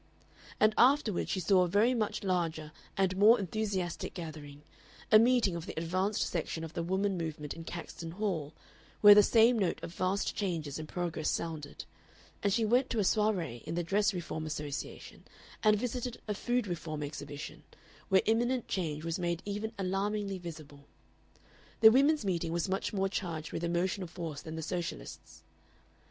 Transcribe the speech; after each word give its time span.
And 0.59 0.73
afterward 0.79 1.29
she 1.29 1.39
saw 1.39 1.61
a 1.61 1.67
very 1.67 1.93
much 1.93 2.23
larger 2.23 2.71
and 2.97 3.15
more 3.15 3.37
enthusiastic 3.39 4.15
gathering, 4.15 4.63
a 5.11 5.19
meeting 5.19 5.55
of 5.55 5.67
the 5.67 5.75
advanced 5.77 6.23
section 6.23 6.63
of 6.63 6.73
the 6.73 6.81
woman 6.81 7.19
movement 7.19 7.53
in 7.53 7.63
Caxton 7.65 8.09
Hall, 8.13 8.55
where 9.01 9.13
the 9.13 9.21
same 9.21 9.59
note 9.59 9.77
of 9.83 9.93
vast 9.93 10.33
changes 10.35 10.79
in 10.79 10.87
progress 10.87 11.29
sounded; 11.29 11.85
and 12.41 12.51
she 12.51 12.65
went 12.65 12.89
to 12.89 12.97
a 12.97 13.03
soiree 13.03 13.61
of 13.67 13.75
the 13.75 13.83
Dress 13.83 14.11
Reform 14.11 14.47
Association 14.47 15.23
and 15.61 15.77
visited 15.79 16.19
a 16.27 16.33
Food 16.33 16.65
Reform 16.65 17.03
Exhibition, 17.03 17.61
where 18.09 18.23
imminent 18.25 18.67
change 18.67 19.05
was 19.05 19.19
made 19.19 19.43
even 19.45 19.71
alarmingly 19.77 20.39
visible. 20.39 20.87
The 21.81 21.91
women's 21.91 22.25
meeting 22.25 22.51
was 22.51 22.67
much 22.67 22.91
more 22.91 23.07
charged 23.07 23.51
with 23.51 23.63
emotional 23.63 24.07
force 24.07 24.41
than 24.41 24.55
the 24.55 24.63
Socialists'. 24.63 25.43